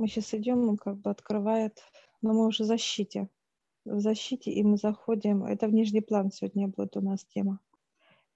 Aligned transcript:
Мы 0.00 0.08
сейчас 0.08 0.32
идем, 0.32 0.66
он 0.66 0.78
как 0.78 0.96
бы 0.96 1.10
открывает, 1.10 1.82
но 2.22 2.32
мы 2.32 2.46
уже 2.46 2.64
в 2.64 2.66
защите. 2.66 3.28
В 3.84 4.00
защите, 4.00 4.50
и 4.50 4.62
мы 4.62 4.78
заходим. 4.78 5.44
Это 5.44 5.68
в 5.68 5.74
нижний 5.74 6.00
план 6.00 6.32
сегодня 6.32 6.68
будет 6.68 6.96
у 6.96 7.02
нас 7.02 7.22
тема. 7.26 7.60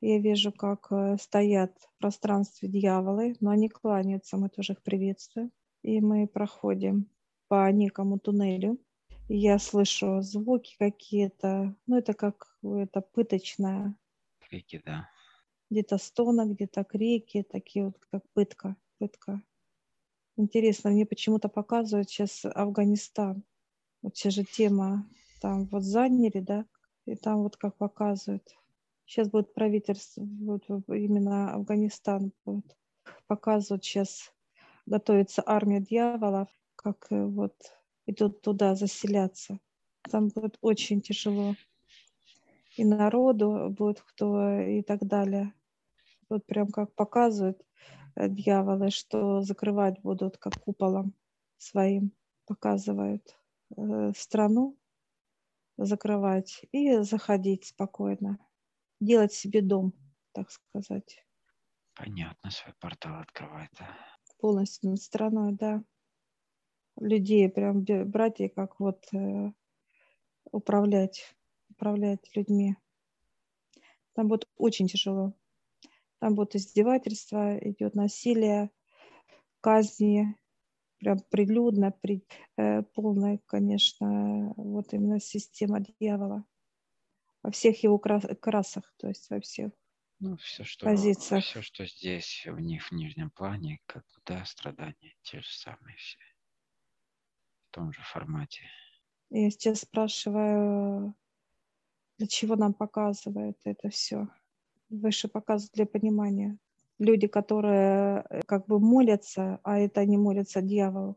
Я 0.02 0.18
вижу, 0.18 0.52
как 0.52 0.88
э, 0.90 1.16
стоят 1.18 1.74
в 1.78 1.98
пространстве 1.98 2.68
дьяволы, 2.68 3.36
но 3.40 3.48
они 3.48 3.70
кланяются, 3.70 4.36
мы 4.36 4.50
тоже 4.50 4.74
их 4.74 4.82
приветствуем. 4.82 5.52
И 5.80 6.02
мы 6.02 6.26
проходим 6.26 7.08
по 7.48 7.72
некому 7.72 8.18
туннелю. 8.18 8.78
И 9.28 9.38
я 9.38 9.58
слышу 9.58 10.20
звуки 10.20 10.76
какие-то, 10.78 11.74
ну 11.86 11.96
это 11.96 12.12
как 12.12 12.58
это 12.62 13.00
пыточное. 13.00 13.96
Крики, 14.38 14.82
да. 14.84 15.08
Где-то 15.70 15.96
стона, 15.96 16.44
где-то 16.44 16.84
крики, 16.84 17.42
такие 17.42 17.86
вот 17.86 17.96
как 18.10 18.22
пытка, 18.34 18.76
пытка. 18.98 19.42
Интересно, 20.36 20.90
мне 20.90 21.06
почему-то 21.06 21.48
показывают 21.48 22.10
сейчас 22.10 22.44
Афганистан. 22.44 23.44
Вот 24.02 24.16
сейчас 24.16 24.34
же 24.34 24.44
тема 24.44 25.08
там 25.41 25.66
вот 25.66 25.84
заняли, 25.84 26.41
да, 26.41 26.66
и 27.06 27.14
там 27.14 27.42
вот 27.42 27.56
как 27.56 27.76
показывают. 27.76 28.56
Сейчас 29.06 29.28
будет 29.28 29.54
правительство, 29.54 30.22
вот 30.41 30.64
именно 30.88 31.54
Афганистан 31.54 32.32
будет 32.44 32.76
показывать 33.26 33.84
сейчас, 33.84 34.32
готовится 34.86 35.42
армия 35.44 35.80
дьяволов, 35.80 36.48
как 36.74 37.06
э, 37.10 37.24
вот 37.24 37.54
идут 38.06 38.41
туда 38.42 38.74
заселяться. 38.74 39.60
Там 40.10 40.28
будет 40.28 40.58
очень 40.60 41.00
тяжело. 41.00 41.54
И 42.76 42.84
народу 42.84 43.69
будет 43.70 44.00
кто 44.00 44.58
и 44.58 44.82
так 44.82 45.06
далее. 45.06 45.52
Вот 46.28 46.44
прям 46.46 46.69
как 46.69 46.92
показывают 46.94 47.62
дьяволы, 48.16 48.90
что 48.90 49.42
закрывать 49.42 50.00
будут 50.00 50.38
как 50.38 50.60
куполом 50.60 51.14
своим, 51.58 52.12
показывают 52.47 53.36
э, 53.76 54.12
страну, 54.16 54.76
закрывать 55.76 56.64
и 56.72 56.98
заходить 56.98 57.66
спокойно 57.66 58.38
делать 59.00 59.32
себе 59.32 59.62
дом, 59.62 59.92
так 60.32 60.50
сказать. 60.50 61.24
Понятно, 61.94 62.50
свой 62.50 62.74
портал 62.80 63.20
открывает. 63.20 63.70
Да? 63.78 63.88
Полностью 64.38 64.91
над 64.91 65.03
страной, 65.03 65.53
да. 65.53 65.84
Людей 66.97 67.48
прям 67.48 67.84
брать 67.84 68.41
и 68.41 68.48
как 68.48 68.78
вот 68.80 69.06
э, 69.12 69.53
управлять, 70.50 71.34
управлять 71.70 72.34
людьми. 72.36 72.76
Там 74.14 74.28
будет 74.28 74.48
очень 74.56 74.86
тяжело. 74.86 75.34
Там 76.24 76.36
будет 76.36 76.56
издевательство, 76.56 77.58
идет 77.58 77.94
насилие, 77.94 78.70
казни, 79.60 80.34
прям 80.96 81.18
прилюдно, 81.30 81.90
при, 81.90 82.24
э, 82.56 82.80
полная, 82.94 83.40
конечно, 83.44 84.54
вот 84.56 84.94
именно 84.94 85.20
система 85.20 85.80
дьявола 85.80 86.46
во 87.42 87.50
всех 87.50 87.82
его 87.82 87.98
красах, 87.98 88.90
то 88.96 89.08
есть 89.08 89.28
во 89.28 89.38
всех 89.40 89.72
ну, 90.18 90.38
все, 90.38 90.64
что, 90.64 90.86
позициях. 90.86 91.44
Все, 91.44 91.60
что 91.60 91.84
здесь, 91.84 92.46
в 92.46 92.58
них, 92.58 92.91
в 92.91 92.92
нижнем 92.92 93.30
плане, 93.30 93.80
как 93.84 94.06
да, 94.24 94.46
страдания 94.46 95.14
те 95.24 95.42
же 95.42 95.50
самые 95.50 95.94
все. 95.98 96.20
В 97.68 97.74
том 97.74 97.92
же 97.92 98.00
формате. 98.00 98.62
Я 99.28 99.50
сейчас 99.50 99.80
спрашиваю, 99.80 101.14
для 102.16 102.26
чего 102.28 102.56
нам 102.56 102.72
показывает 102.72 103.58
это 103.64 103.91
все? 103.91 104.26
Выше 105.00 105.28
показывают 105.28 105.72
для 105.75 105.87
понимания. 105.87 106.59
Люди, 106.99 107.27
которые 107.27 108.25
э, 108.31 108.41
как 108.47 108.66
бы 108.66 108.78
молятся, 108.81 109.59
а 109.62 109.78
это 109.78 110.00
они 110.00 110.16
молятся 110.16 110.62
дьяволу. 110.62 111.16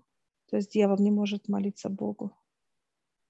То 0.50 0.58
есть 0.58 0.72
дьявол 0.72 0.98
не 0.98 1.12
может 1.12 1.48
молиться 1.48 1.90
Богу. 1.90 2.32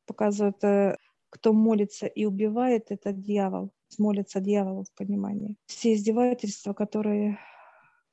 Показывает 0.06 0.64
э, 0.64 0.98
кто 1.30 1.54
молится 1.54 2.08
и 2.08 2.26
убивает, 2.26 2.92
это 2.92 3.12
дьявол. 3.12 3.72
Молится 3.98 4.40
дьяволу 4.40 4.84
в 4.84 4.92
понимании. 4.94 5.56
Все 5.66 5.94
издевательства, 5.94 6.74
которые 6.74 7.40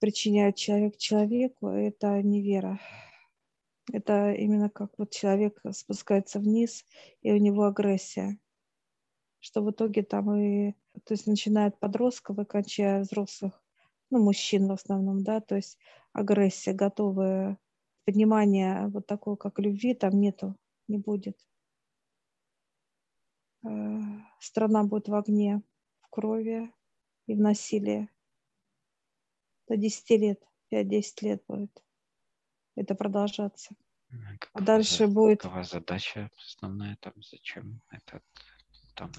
причиняет 0.00 0.56
человек 0.56 0.97
человеку, 0.97 1.69
это 1.69 2.21
не 2.23 2.43
вера. 2.43 2.81
Это 3.93 4.33
именно 4.33 4.71
как 4.71 4.93
вот 4.99 5.11
человек 5.11 5.61
спускается 5.73 6.39
вниз, 6.39 6.84
и 7.23 7.33
у 7.33 7.37
него 7.37 7.65
агрессия. 7.65 8.39
Что 9.41 9.62
в 9.62 9.71
итоге 9.71 10.03
там 10.03 10.34
и, 10.34 10.75
то 11.05 11.15
есть 11.15 11.27
начиная 11.27 11.69
от 11.69 11.78
подростков 11.78 12.38
и 12.38 12.44
кончая 12.44 13.03
взрослых, 13.03 13.62
ну, 14.10 14.22
мужчин 14.22 14.69
в 14.69 14.72
основном, 14.72 15.22
да, 15.22 15.41
то 15.41 15.56
есть 15.56 15.78
агрессия, 16.12 16.72
готовая, 16.72 17.59
понимание 18.05 18.88
вот 18.88 19.06
такого, 19.06 19.37
как 19.37 19.59
любви, 19.59 19.94
там 19.94 20.21
нету, 20.21 20.56
не 20.88 20.99
будет. 20.99 21.38
Э, 23.65 23.69
страна 24.41 24.84
будет 24.84 25.09
в 25.09 25.15
огне, 25.15 25.62
в 26.00 26.09
крови 26.10 26.72
и 27.26 27.34
в 27.34 27.41
насилии. 27.41 28.09
До 29.69 29.76
10 29.76 30.11
лет, 30.11 30.43
5-10 30.71 31.03
лет 31.22 31.43
будет 31.49 31.84
это 32.76 32.94
продолжаться. 32.94 33.75
Какова, 34.38 34.50
а 34.53 34.61
дальше 34.61 35.06
будет... 35.06 35.43
Какова 35.43 35.65
задача 35.65 36.31
основная 36.38 36.97
там? 37.00 37.15
Зачем 37.22 37.81
это 37.91 38.21
там? 38.94 39.11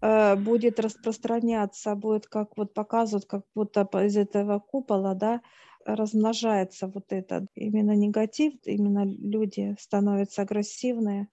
Э, 0.00 0.36
будет 0.36 0.78
распространяться, 0.80 1.94
будет 1.96 2.26
как 2.28 2.56
вот 2.56 2.72
показывают, 2.74 3.26
как 3.26 3.44
будто 3.54 3.82
из 4.06 4.16
этого 4.16 4.60
купола, 4.60 5.14
да, 5.14 5.42
размножается 5.84 6.86
вот 6.86 7.12
это 7.12 7.46
именно 7.54 7.96
негатив, 7.96 8.54
именно 8.64 9.04
люди 9.04 9.74
становятся 9.80 10.42
агрессивные, 10.42 11.28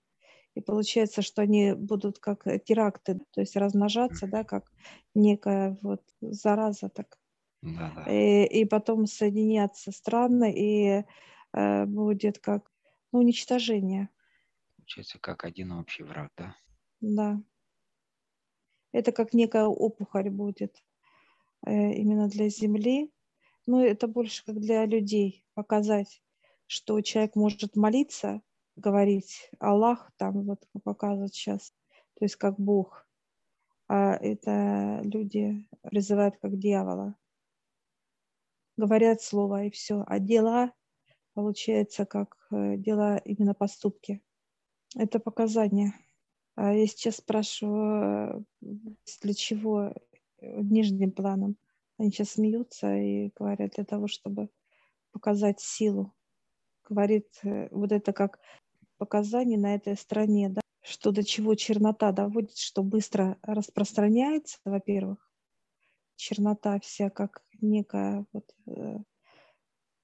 и 0.56 0.62
получается, 0.62 1.22
что 1.22 1.44
они 1.44 1.74
будут 1.74 2.20
как 2.20 2.48
э, 2.48 2.60
теракты, 2.60 3.20
то 3.32 3.42
есть 3.42 3.56
размножаться, 3.58 4.28
да, 4.28 4.44
как 4.44 4.72
некая 5.16 5.78
вот 5.82 6.02
зараза 6.22 6.90
так. 6.90 7.20
Да, 7.62 8.06
И, 8.10 8.46
и 8.46 8.66
потом 8.66 9.08
соединяться 9.08 9.92
странно, 9.92 10.52
и 10.52 11.04
э, 11.54 11.86
будет 11.86 12.40
как 12.40 12.72
ну, 13.12 13.20
уничтожение. 13.20 14.10
Получается, 14.78 15.20
как 15.20 15.44
один 15.44 15.74
общий 15.74 16.04
враг, 16.04 16.32
да? 16.38 16.56
Да. 17.02 17.40
Это 18.96 19.12
как 19.12 19.34
некая 19.34 19.66
опухоль 19.66 20.30
будет 20.30 20.82
э, 21.66 21.92
именно 21.96 22.30
для 22.30 22.48
Земли. 22.48 23.12
Но 23.68 23.84
это 23.84 24.08
больше 24.08 24.46
как 24.46 24.62
для 24.62 24.86
людей 24.86 25.46
показать, 25.54 26.24
что 26.66 27.02
человек 27.02 27.36
может 27.36 27.76
молиться, 27.76 28.42
говорить 28.78 29.52
Аллах, 29.60 30.14
там 30.16 30.44
вот 30.44 30.66
показывают 30.86 31.36
сейчас, 31.36 31.74
то 32.14 32.24
есть 32.24 32.38
как 32.38 32.58
Бог, 32.58 33.06
а 33.90 34.16
это 34.16 35.02
люди 35.04 35.68
призывают 35.82 36.38
как 36.38 36.58
дьявола. 36.58 37.18
Говорят 38.78 39.22
слово 39.22 39.66
и 39.66 39.72
все, 39.72 40.06
а 40.08 40.20
дела 40.20 40.72
получается 41.34 42.06
как 42.06 42.38
э, 42.50 42.78
дела 42.78 43.18
именно 43.18 43.54
поступки. 43.54 44.24
Это 44.96 45.20
показания. 45.20 45.94
А 46.56 46.74
я 46.74 46.88
сейчас 46.88 47.18
спрашиваю, 47.18 48.46
э, 48.62 48.68
для 49.22 49.34
чего 49.34 49.94
э, 50.40 50.62
нижним 50.62 51.12
планом. 51.12 51.58
Они 51.98 52.12
сейчас 52.12 52.32
смеются 52.32 52.96
и 52.96 53.32
говорят 53.36 53.74
для 53.76 53.86
того, 53.86 54.08
чтобы 54.08 54.50
показать 55.12 55.60
силу. 55.60 56.14
Говорит, 56.88 57.28
вот 57.72 57.92
это 57.92 58.14
как 58.14 58.40
показаний 58.98 59.58
на 59.58 59.76
этой 59.76 59.96
стране, 59.96 60.50
да, 60.50 60.62
что 60.82 61.12
до 61.12 61.24
чего 61.24 61.56
чернота 61.56 62.12
доводит, 62.12 62.58
что 62.58 62.84
быстро 62.84 63.38
распространяется, 63.42 64.60
во-первых, 64.66 65.32
чернота 66.16 66.80
вся 66.80 67.10
как 67.10 67.44
некая 67.62 68.26
вот, 68.34 68.54
э, 68.68 68.98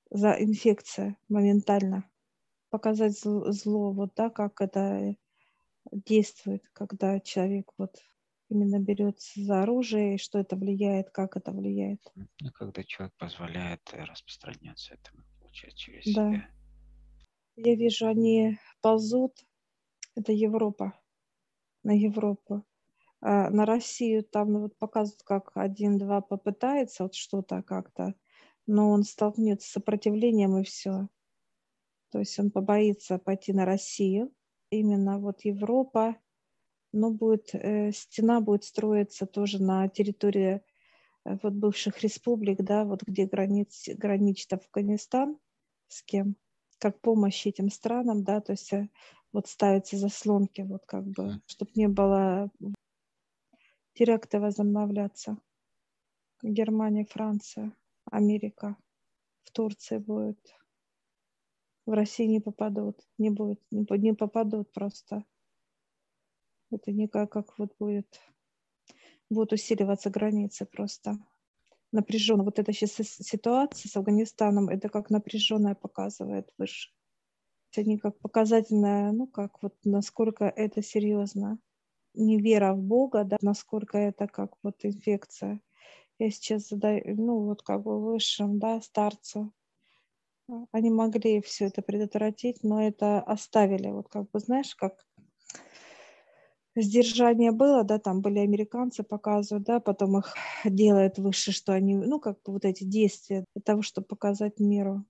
за 0.10 0.32
инфекция 0.32 1.18
моментально, 1.30 2.10
показать 2.70 3.18
зло, 3.20 3.52
зло, 3.52 3.92
вот 3.92 4.12
да, 4.16 4.30
как 4.30 4.60
это 4.62 5.16
действует, 5.92 6.64
когда 6.74 7.20
человек 7.20 7.72
вот 7.78 7.98
именно 8.50 8.80
берется 8.80 9.42
за 9.42 9.64
оружие, 9.64 10.16
и 10.16 10.18
что 10.18 10.40
это 10.40 10.56
влияет, 10.56 11.10
как 11.10 11.38
это 11.38 11.52
влияет. 11.52 12.02
Ну, 12.16 12.52
когда 12.52 12.84
человек 12.84 13.14
позволяет 13.18 13.82
распространяться 13.94 14.94
этому, 14.94 15.24
получается, 15.40 15.78
через 15.78 16.14
да. 16.14 16.30
себя. 16.30 16.50
Я 17.56 17.76
вижу, 17.76 18.08
они 18.08 18.58
ползут. 18.82 19.46
Это 20.16 20.32
Европа. 20.32 21.00
На 21.84 21.98
Европу. 21.98 22.66
А 23.22 23.50
на 23.50 23.66
Россию 23.66 24.24
там 24.24 24.52
ну, 24.52 24.62
вот 24.62 24.78
показывают, 24.78 25.24
как 25.24 25.52
один-два 25.56 26.22
попытается 26.22 27.04
вот 27.04 27.14
что-то 27.14 27.62
как-то, 27.62 28.16
но 28.66 28.90
он 28.90 29.04
столкнется 29.04 29.68
с 29.68 29.72
сопротивлением 29.72 30.58
и 30.58 30.64
все. 30.64 31.08
То 32.10 32.20
есть 32.20 32.38
он 32.40 32.52
побоится 32.52 33.20
пойти 33.20 33.54
на 33.54 33.66
Россию. 33.66 34.34
Именно 34.72 35.20
вот 35.20 35.42
Европа, 35.42 36.16
но 36.94 37.12
будет, 37.12 37.54
э, 37.54 37.92
стена 37.92 38.40
будет 38.42 38.64
строиться 38.64 39.26
тоже 39.26 39.62
на 39.62 39.88
территории 39.90 40.62
э, 41.26 41.38
вот 41.44 41.54
бывших 41.54 42.02
республик, 42.02 42.62
да, 42.64 42.86
вот 42.86 43.04
где 43.04 43.26
границ, 43.26 43.90
граничит 43.90 44.54
Афганистан, 44.54 45.38
с 45.90 46.02
кем, 46.04 46.38
как 46.80 47.02
помощь 47.02 47.46
этим 47.46 47.70
странам, 47.70 48.24
да, 48.24 48.40
то 48.40 48.54
есть 48.54 48.72
э, 48.72 48.90
вот 49.34 49.48
ставятся 49.48 49.98
заслонки, 49.98 50.62
вот 50.62 50.86
как 50.86 51.06
бы, 51.06 51.42
чтобы 51.48 51.72
не 51.76 51.88
было 51.88 52.50
теракты 53.94 54.40
возобновляться. 54.40 55.38
Германия, 56.42 57.06
Франция, 57.06 57.76
Америка, 58.06 58.78
в 59.44 59.52
Турции 59.52 59.98
будет. 59.98 60.40
В 61.86 61.94
России 61.94 62.26
не 62.26 62.40
попадут, 62.40 63.00
не 63.18 63.30
будет, 63.30 63.60
не 63.72 64.14
попадут 64.14 64.72
просто. 64.72 65.26
Это 66.70 66.92
никак 66.92 67.32
как 67.32 67.58
вот 67.58 67.76
будет, 67.80 68.22
будут 69.30 69.54
усиливаться 69.54 70.10
границы 70.10 70.66
просто 70.66 71.18
напряженно. 71.92 72.44
Вот 72.44 72.60
эта 72.60 72.74
сейчас 72.74 72.94
ситуация 72.94 73.90
с 73.90 73.96
Афганистаном, 73.96 74.70
это 74.70 74.90
как 74.90 75.10
напряженная 75.10 75.76
показывает 75.76 76.54
выше. 76.58 76.92
Они 77.76 77.98
как 77.98 78.18
показательная, 78.20 79.12
ну 79.12 79.28
как 79.28 79.62
вот 79.62 79.76
насколько 79.84 80.46
это 80.46 80.82
серьезно. 80.82 81.60
Не 82.14 82.42
вера 82.42 82.74
в 82.74 82.82
Бога, 82.82 83.24
да, 83.24 83.38
насколько 83.42 83.98
это 83.98 84.28
как 84.28 84.56
вот 84.64 84.84
инфекция. 84.84 85.62
Я 86.20 86.30
сейчас 86.30 86.68
задаю, 86.68 87.16
ну 87.16 87.46
вот 87.46 87.62
как 87.62 87.84
бы 87.84 88.02
высшим, 88.02 88.60
да, 88.60 88.82
старцу. 88.82 89.54
Они 90.72 90.90
могли 90.90 91.42
все 91.42 91.66
это 91.66 91.82
предотвратить, 91.82 92.64
но 92.64 92.82
это 92.82 93.22
оставили, 93.22 93.90
вот 93.90 94.10
как 94.10 94.30
бы, 94.32 94.40
знаешь, 94.40 94.76
как 94.76 95.06
сдержание 96.76 97.52
было, 97.52 97.84
да, 97.84 98.00
там 98.00 98.22
были 98.22 98.40
американцы 98.40 99.04
показывают, 99.04 99.66
да, 99.66 99.80
потом 99.80 100.18
их 100.18 100.34
делают 100.66 101.18
выше, 101.18 101.52
что 101.52 101.74
они, 101.74 101.96
ну, 101.96 102.20
как 102.20 102.42
бы 102.44 102.54
вот 102.54 102.66
эти 102.66 102.84
действия 102.84 103.46
для 103.56 103.62
того, 103.62 103.82
чтобы 103.82 104.08
показать 104.08 104.60
миру, 104.60 105.06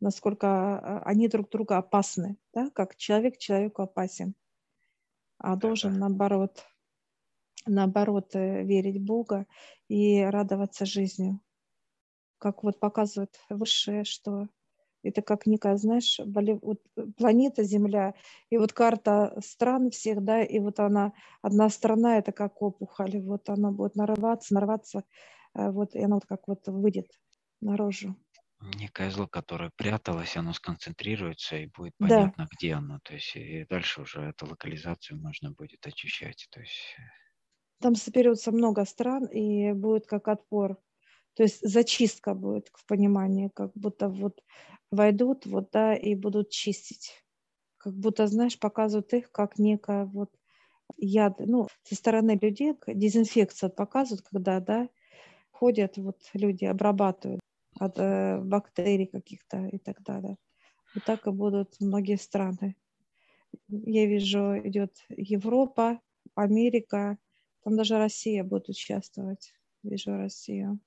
насколько 0.00 0.46
а, 0.46 1.02
они 1.04 1.28
друг 1.28 1.50
друга 1.50 1.78
опасны, 1.78 2.36
да, 2.52 2.70
как 2.70 2.96
человек 2.96 3.38
человеку 3.38 3.82
опасен, 3.82 4.34
а 5.38 5.56
должен, 5.56 5.98
наоборот, 5.98 6.64
наоборот, 7.66 8.34
э, 8.34 8.62
верить 8.64 8.98
в 8.98 9.04
Бога 9.04 9.46
и 9.88 10.22
радоваться 10.22 10.86
жизнью. 10.86 11.40
Как 12.44 12.62
вот 12.62 12.78
показывает 12.78 13.40
высшее, 13.48 14.04
что 14.04 14.48
это 15.02 15.22
как 15.22 15.46
некая, 15.46 15.78
знаешь, 15.78 16.20
вот 16.60 16.82
планета 17.16 17.62
Земля, 17.62 18.12
и 18.50 18.58
вот 18.58 18.74
карта 18.74 19.34
стран 19.42 19.90
всех, 19.90 20.22
да, 20.22 20.42
и 20.42 20.58
вот 20.58 20.78
она, 20.78 21.14
одна 21.40 21.70
страна, 21.70 22.18
это 22.18 22.32
как 22.32 22.60
опухоль, 22.60 23.18
вот 23.22 23.48
она 23.48 23.70
будет 23.70 23.96
нарываться, 23.96 24.52
нарваться, 24.52 25.04
э, 25.54 25.70
вот, 25.70 25.94
и 25.94 26.02
она 26.02 26.16
вот 26.16 26.26
как 26.26 26.46
вот 26.46 26.66
выйдет 26.66 27.06
наружу. 27.62 28.14
Некое 28.78 29.10
зло, 29.10 29.26
которое 29.26 29.70
пряталось, 29.74 30.36
оно 30.36 30.52
сконцентрируется, 30.52 31.56
и 31.56 31.70
будет 31.74 31.94
понятно, 31.96 32.44
да. 32.44 32.48
где 32.52 32.74
оно. 32.74 32.98
То 33.04 33.14
есть 33.14 33.34
и 33.36 33.64
дальше 33.70 34.02
уже 34.02 34.20
эту 34.20 34.44
локализацию 34.44 35.18
можно 35.18 35.50
будет 35.50 35.86
очищать. 35.86 36.46
То 36.50 36.60
есть... 36.60 36.94
Э. 36.98 37.02
Там 37.80 37.94
соберется 37.94 38.52
много 38.52 38.84
стран, 38.84 39.24
и 39.24 39.72
будет 39.72 40.06
как 40.06 40.28
отпор. 40.28 40.78
То 41.34 41.42
есть 41.42 41.60
зачистка 41.68 42.34
будет 42.34 42.70
в 42.72 42.86
понимании, 42.86 43.50
как 43.54 43.72
будто 43.74 44.08
вот 44.08 44.42
войдут 44.90 45.46
вот, 45.46 45.70
да, 45.72 45.94
и 45.94 46.14
будут 46.14 46.50
чистить. 46.50 47.24
Как 47.78 47.94
будто, 47.94 48.26
знаешь, 48.26 48.58
показывают 48.58 49.12
их 49.12 49.30
как 49.30 49.58
некая 49.58 50.06
вот 50.06 50.30
яд, 50.96 51.40
ну, 51.40 51.68
со 51.82 51.94
стороны 51.94 52.38
людей 52.40 52.74
дезинфекция 52.86 53.68
показывают, 53.68 54.26
когда, 54.26 54.60
да, 54.60 54.88
ходят 55.50 55.96
вот 55.96 56.18
люди, 56.34 56.64
обрабатывают 56.64 57.40
от 57.78 57.98
э, 57.98 58.38
бактерий 58.40 59.06
каких-то 59.06 59.66
и 59.66 59.78
так 59.78 60.02
далее. 60.02 60.36
Вот 60.94 61.04
так 61.04 61.26
и 61.26 61.30
будут 61.30 61.74
многие 61.80 62.16
страны. 62.16 62.76
Я 63.68 64.06
вижу, 64.06 64.56
идет 64.64 64.96
Европа, 65.08 66.00
Америка, 66.34 67.18
там 67.62 67.76
даже 67.76 67.98
Россия 67.98 68.44
будет 68.44 68.68
участвовать. 68.68 69.52
Вижу 69.82 70.16
Россию. 70.16 70.80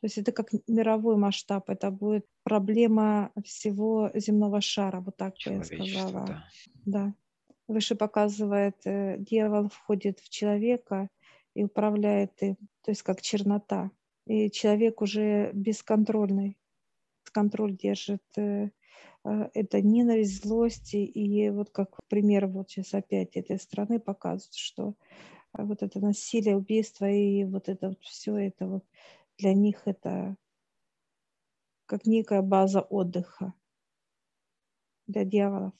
То 0.00 0.06
есть 0.06 0.18
это 0.18 0.30
как 0.30 0.50
мировой 0.68 1.16
масштаб, 1.16 1.70
это 1.70 1.90
будет 1.90 2.24
проблема 2.44 3.32
всего 3.44 4.10
земного 4.14 4.60
шара, 4.60 5.00
вот 5.00 5.16
так 5.16 5.34
бы 5.44 5.52
я 5.52 5.64
сказала. 5.64 6.26
Да. 6.26 6.44
да. 6.86 7.14
Выше 7.66 7.96
показывает, 7.96 8.76
э, 8.84 9.16
дьявол 9.18 9.68
входит 9.68 10.20
в 10.20 10.28
человека 10.28 11.08
и 11.54 11.64
управляет 11.64 12.40
им, 12.42 12.56
то 12.82 12.92
есть 12.92 13.02
как 13.02 13.20
чернота. 13.20 13.90
И 14.26 14.50
человек 14.50 15.02
уже 15.02 15.50
бесконтрольный, 15.52 16.56
контроль 17.32 17.76
держит 17.76 18.22
э, 18.36 18.70
э, 19.24 19.50
это 19.52 19.82
ненависть, 19.82 20.44
злость. 20.44 20.94
И 20.94 21.50
вот 21.50 21.70
как 21.70 21.98
пример 22.08 22.46
вот 22.46 22.70
сейчас 22.70 22.94
опять 22.94 23.36
этой 23.36 23.58
страны 23.58 23.98
показывают, 23.98 24.54
что 24.54 24.94
вот 25.52 25.82
это 25.82 25.98
насилие, 25.98 26.56
убийство 26.56 27.10
и 27.10 27.44
вот 27.44 27.68
это 27.68 27.88
вот 27.88 28.02
все 28.02 28.36
это 28.36 28.66
вот 28.66 28.84
для 29.38 29.54
них 29.54 29.82
это 29.86 30.36
как 31.86 32.04
некая 32.04 32.42
база 32.42 32.80
отдыха 32.80 33.54
для 35.06 35.24
дьяволов. 35.24 35.72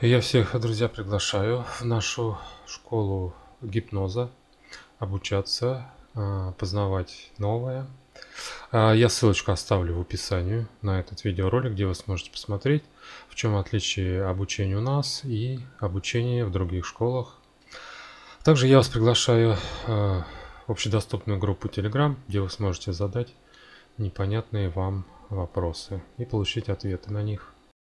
Я 0.00 0.20
всех, 0.20 0.60
друзья, 0.60 0.88
приглашаю 0.88 1.64
в 1.64 1.84
нашу 1.84 2.38
школу 2.66 3.34
гипноза 3.62 4.30
обучаться, 4.98 5.90
а, 6.14 6.52
познавать 6.52 7.32
новое. 7.38 7.86
А, 8.70 8.92
я 8.92 9.08
ссылочку 9.08 9.52
оставлю 9.52 9.94
в 9.94 10.00
описании 10.00 10.66
на 10.82 11.00
этот 11.00 11.24
видеоролик, 11.24 11.72
где 11.72 11.86
вы 11.86 11.94
сможете 11.94 12.30
посмотреть, 12.30 12.84
в 13.28 13.34
чем 13.34 13.56
отличие 13.56 14.24
обучения 14.24 14.76
у 14.76 14.80
нас 14.80 15.24
и 15.24 15.60
обучения 15.78 16.44
в 16.44 16.50
других 16.50 16.84
школах. 16.84 17.38
Также 18.44 18.66
я 18.66 18.76
вас 18.76 18.88
приглашаю 18.88 19.56
а, 19.86 20.24
общедоступную 20.68 21.38
группу 21.38 21.68
Telegram, 21.68 22.14
где 22.28 22.40
вы 22.40 22.50
сможете 22.50 22.92
задать 22.92 23.34
непонятные 23.96 24.68
вам 24.68 25.04
вопросы 25.28 26.02
и 26.18 26.24
получить 26.24 26.68
ответы 26.68 27.12
на 27.12 27.22
них. 27.22 27.52